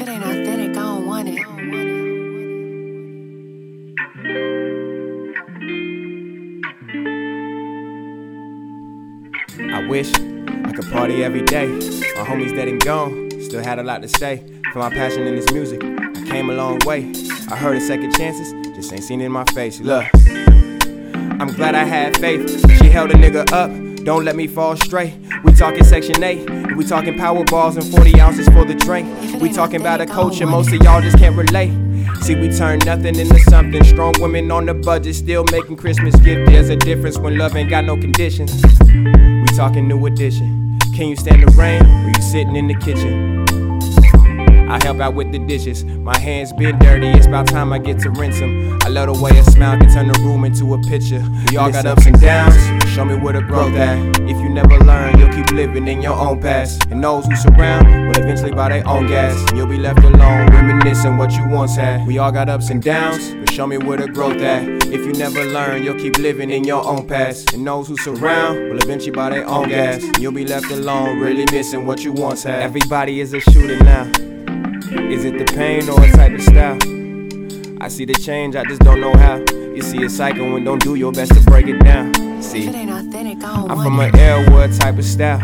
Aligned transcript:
It 0.00 0.08
ain't 0.08 0.24
authentic, 0.24 0.70
I 0.70 0.80
don't 0.80 1.04
want 1.04 1.28
it. 1.28 1.46
I 9.60 9.86
wish 9.86 10.10
I 10.14 10.72
could 10.72 10.90
party 10.90 11.22
every 11.22 11.42
day. 11.42 11.66
My 11.66 12.24
homies 12.24 12.56
dead 12.56 12.68
and 12.68 12.82
gone, 12.82 13.30
still 13.42 13.62
had 13.62 13.78
a 13.78 13.82
lot 13.82 14.00
to 14.00 14.08
say. 14.08 14.42
For 14.72 14.78
my 14.78 14.88
passion 14.88 15.26
in 15.26 15.36
this 15.36 15.52
music, 15.52 15.84
I 15.84 16.24
came 16.24 16.48
a 16.48 16.54
long 16.54 16.78
way. 16.86 17.12
I 17.50 17.56
heard 17.56 17.76
of 17.76 17.82
second 17.82 18.16
chances, 18.16 18.54
just 18.74 18.90
ain't 18.94 19.04
seen 19.04 19.20
it 19.20 19.26
in 19.26 19.32
my 19.32 19.44
face. 19.52 19.80
Look, 19.80 20.06
I'm 20.14 21.52
glad 21.52 21.74
I 21.74 21.84
had 21.84 22.16
faith. 22.16 22.48
She 22.78 22.88
held 22.88 23.10
a 23.10 23.14
nigga 23.16 23.52
up, 23.52 23.70
don't 24.06 24.24
let 24.24 24.34
me 24.34 24.46
fall 24.46 24.76
straight. 24.76 25.12
We 25.44 25.52
talking 25.52 25.84
Section 25.84 26.22
8, 26.22 26.76
we 26.76 26.84
talking 26.84 27.16
power 27.18 27.44
balls 27.44 27.76
and 27.76 27.86
40 27.94 28.20
ounces 28.20 28.48
for 28.48 28.64
the 28.64 28.74
drink. 28.74 29.40
We 29.40 29.52
talking 29.52 29.80
about 29.80 30.00
a 30.00 30.06
culture 30.06 30.46
most 30.46 30.72
of 30.72 30.82
y'all 30.82 31.00
just 31.00 31.18
can't 31.18 31.36
relate. 31.36 31.72
See, 32.22 32.34
we 32.34 32.50
turn 32.50 32.80
nothing 32.80 33.18
into 33.18 33.38
something. 33.40 33.82
Strong 33.84 34.14
women 34.18 34.50
on 34.50 34.66
the 34.66 34.74
budget, 34.74 35.14
still 35.14 35.44
making 35.50 35.76
Christmas 35.76 36.14
gift. 36.16 36.50
There's 36.50 36.68
a 36.68 36.76
difference 36.76 37.18
when 37.18 37.38
love 37.38 37.56
ain't 37.56 37.70
got 37.70 37.84
no 37.84 37.96
conditions. 37.96 38.62
We 38.92 39.46
talking 39.56 39.88
new 39.88 40.04
edition. 40.06 40.78
Can 40.94 41.08
you 41.08 41.16
stand 41.16 41.42
the 41.42 41.50
rain 41.56 41.82
or 41.82 42.08
you 42.08 42.22
sitting 42.22 42.56
in 42.56 42.68
the 42.68 42.74
kitchen? 42.74 43.40
I 44.70 44.78
help 44.84 45.00
out 45.00 45.14
with 45.14 45.32
the 45.32 45.38
dishes. 45.40 45.84
My 45.84 46.16
hands 46.16 46.52
been 46.52 46.78
dirty, 46.78 47.08
it's 47.08 47.26
about 47.26 47.48
time 47.48 47.72
I 47.72 47.78
get 47.78 47.98
to 48.00 48.10
rinse 48.10 48.38
them. 48.38 48.78
I 48.84 48.88
love 48.88 49.12
the 49.12 49.20
way 49.20 49.36
a 49.36 49.42
smile 49.42 49.76
can 49.76 49.92
turn 49.92 50.06
the 50.06 50.20
room 50.20 50.44
into 50.44 50.74
a 50.74 50.78
picture. 50.82 51.24
We 51.50 51.56
all 51.56 51.72
got 51.72 51.86
ups 51.86 52.06
and 52.06 52.20
downs, 52.20 52.54
show 52.88 53.04
me 53.04 53.16
where 53.16 53.32
the 53.32 53.40
growth 53.40 53.74
at. 53.74 53.98
If 54.20 54.39
you 54.50 54.54
never 54.54 54.84
learn, 54.84 55.16
you'll 55.16 55.32
keep 55.32 55.48
living 55.52 55.86
in 55.86 56.02
your 56.02 56.14
own 56.14 56.40
past. 56.40 56.84
And 56.90 57.02
those 57.02 57.24
who 57.26 57.36
surround 57.36 57.86
will 57.86 58.18
eventually 58.18 58.50
buy 58.50 58.70
their 58.70 58.86
own 58.86 59.06
gas. 59.06 59.36
And 59.48 59.56
you'll 59.56 59.68
be 59.68 59.78
left 59.78 60.00
alone, 60.00 60.48
reminiscing 60.48 61.16
what 61.16 61.30
you 61.32 61.48
once 61.48 61.76
had. 61.76 62.04
We 62.04 62.18
all 62.18 62.32
got 62.32 62.48
ups 62.48 62.70
and 62.70 62.82
downs, 62.82 63.32
but 63.32 63.52
show 63.52 63.66
me 63.68 63.78
where 63.78 63.98
the 63.98 64.08
growth 64.08 64.42
at. 64.42 64.64
If 64.86 65.06
you 65.06 65.12
never 65.12 65.44
learn, 65.44 65.84
you'll 65.84 65.98
keep 65.98 66.18
living 66.18 66.50
in 66.50 66.64
your 66.64 66.84
own 66.84 67.06
past. 67.06 67.52
And 67.52 67.64
those 67.64 67.86
who 67.86 67.96
surround 67.98 68.58
will 68.70 68.78
eventually 68.78 69.12
buy 69.12 69.30
their 69.30 69.46
own 69.46 69.68
gas. 69.68 70.02
And 70.02 70.18
you'll 70.18 70.32
be 70.32 70.46
left 70.46 70.70
alone, 70.70 71.20
really 71.20 71.46
missing 71.52 71.86
what 71.86 72.02
you 72.02 72.12
once 72.12 72.42
had. 72.42 72.60
Everybody 72.60 73.20
is 73.20 73.32
a 73.32 73.40
shooter 73.40 73.78
now. 73.84 74.10
Is 75.10 75.24
it 75.24 75.38
the 75.38 75.44
pain 75.54 75.88
or 75.88 76.02
a 76.02 76.10
type 76.10 76.32
of 76.32 76.42
style? 76.42 76.99
I 77.82 77.88
see 77.88 78.04
the 78.04 78.12
change, 78.12 78.56
I 78.56 78.64
just 78.64 78.82
don't 78.82 79.00
know 79.00 79.12
how. 79.14 79.36
You 79.74 79.80
see 79.80 80.02
a 80.04 80.10
cycle 80.10 80.54
and 80.54 80.66
don't 80.66 80.82
do 80.82 80.96
your 80.96 81.12
best 81.12 81.32
to 81.32 81.40
break 81.40 81.66
it 81.66 81.78
down. 81.82 82.12
See, 82.42 82.66
it 82.66 82.74
ain't 82.74 82.90
authentic, 82.90 83.38
I 83.38 83.56
don't 83.56 83.70
I'm 83.70 83.78
want 83.78 83.86
from 83.86 84.00
an 84.00 84.12
Airwood 84.12 84.78
type 84.78 84.98
of 84.98 85.04
style. 85.04 85.40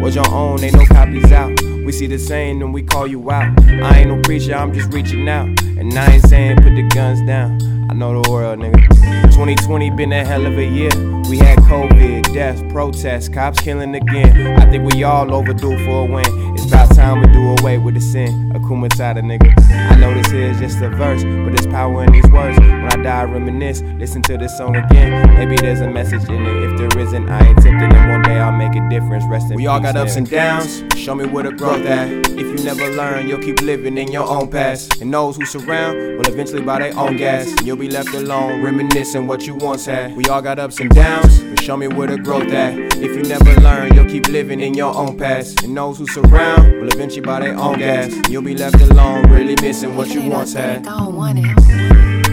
Was 0.00 0.14
your 0.14 0.28
own, 0.30 0.62
ain't 0.62 0.74
no 0.74 0.86
copies 0.86 1.32
out. 1.32 1.50
We 1.84 1.90
see 1.90 2.06
the 2.06 2.18
same 2.18 2.62
and 2.62 2.72
we 2.72 2.84
call 2.84 3.08
you 3.08 3.30
out. 3.32 3.58
I 3.64 3.98
ain't 3.98 4.08
no 4.08 4.20
preacher, 4.22 4.54
I'm 4.54 4.72
just 4.72 4.92
reaching 4.92 5.28
out. 5.28 5.48
And 5.62 5.92
I 5.98 6.12
ain't 6.12 6.28
saying 6.28 6.58
put 6.58 6.76
the 6.76 6.88
guns 6.94 7.22
down. 7.26 7.58
I 7.90 7.94
know 7.94 8.22
the 8.22 8.30
world, 8.30 8.60
nigga. 8.60 8.86
2020 9.32 9.90
been 9.90 10.12
a 10.12 10.24
hell 10.24 10.46
of 10.46 10.56
a 10.56 10.64
year. 10.64 10.90
We 11.28 11.38
had 11.38 11.58
COVID, 11.60 12.32
death, 12.32 12.62
protests, 12.68 13.28
cops 13.28 13.60
killing 13.60 13.96
again. 13.96 14.58
I 14.60 14.70
think 14.70 14.92
we 14.92 15.02
all 15.02 15.34
overdue 15.34 15.76
for 15.84 16.02
a 16.02 16.04
win. 16.04 16.49
It's 16.62 16.70
about 16.70 16.94
time 16.94 17.20
we 17.20 17.26
do 17.32 17.56
away 17.58 17.78
with 17.78 17.94
the 17.94 18.02
sin. 18.02 18.52
Akuma 18.52 18.90
nigga. 18.90 19.90
I 19.90 19.96
know 19.96 20.12
this 20.12 20.30
is 20.30 20.58
just 20.58 20.82
a 20.82 20.90
verse, 20.90 21.24
but 21.24 21.56
there's 21.56 21.66
power 21.66 22.04
in 22.04 22.12
these 22.12 22.26
words. 22.30 22.58
When 22.60 22.84
I 22.84 23.02
die, 23.02 23.20
I 23.20 23.24
reminisce. 23.24 23.80
Listen 23.80 24.20
to 24.22 24.36
this 24.36 24.58
song 24.58 24.76
again. 24.76 25.34
Maybe 25.36 25.56
there's 25.56 25.80
a 25.80 25.88
message 25.88 26.28
in 26.28 26.44
it. 26.44 26.70
If 26.70 26.78
there 26.78 27.02
isn't, 27.02 27.30
I 27.30 27.48
ain't 27.48 27.62
tempted. 27.62 27.96
And 27.96 28.10
one 28.10 28.22
day 28.22 28.38
I'll 28.38 28.52
make 28.52 28.74
a 28.74 28.88
difference. 28.90 29.24
Rest 29.24 29.50
in 29.50 29.56
We 29.56 29.68
all 29.68 29.80
got 29.80 29.96
ups 29.96 30.16
and 30.16 30.28
downs. 30.28 30.84
Show 30.96 31.14
me 31.14 31.24
where 31.24 31.44
the 31.44 31.52
growth 31.52 31.86
at. 31.86 32.10
If 32.10 32.40
you 32.40 32.62
never 32.62 32.90
learn, 32.90 33.26
you'll 33.26 33.40
keep 33.40 33.62
living 33.62 33.96
in 33.96 34.12
your 34.12 34.28
own 34.28 34.50
past. 34.50 35.00
And 35.00 35.14
those 35.14 35.38
who 35.38 35.46
surround 35.46 35.96
will 36.18 36.28
eventually 36.28 36.60
buy 36.60 36.80
their 36.80 36.98
own 36.98 37.16
gas. 37.16 37.46
And 37.46 37.66
you'll 37.66 37.78
be 37.78 37.88
left 37.88 38.12
alone, 38.12 38.60
reminiscing 38.62 39.26
what 39.26 39.46
you 39.46 39.54
once 39.54 39.86
had. 39.86 40.14
We 40.14 40.26
all 40.26 40.42
got 40.42 40.58
ups 40.58 40.78
and 40.78 40.90
downs, 40.90 41.40
but 41.40 41.62
show 41.62 41.78
me 41.78 41.88
where 41.88 42.08
the 42.08 42.18
growth 42.18 42.52
at. 42.52 42.74
If 42.96 43.16
you 43.16 43.22
never 43.22 43.58
learn, 43.62 43.94
you'll 43.94 44.10
keep 44.10 44.28
living 44.28 44.60
in 44.60 44.74
your 44.74 44.94
own 44.94 45.16
past. 45.16 45.62
And 45.62 45.74
those 45.74 45.96
who 45.96 46.06
surround 46.06 46.49
will 46.58 46.88
eventually 46.88 47.20
buy 47.20 47.40
their 47.40 47.56
own 47.56 47.78
gas. 47.78 48.14
You'll 48.28 48.42
be 48.42 48.56
left 48.56 48.80
alone, 48.80 49.30
really 49.30 49.56
missing 49.60 49.96
what 49.96 50.08
you 50.08 50.22
once 50.30 50.54
had. 50.54 50.86
I 50.86 50.98
don't 50.98 51.14
want 51.14 51.38
it. 51.38 52.29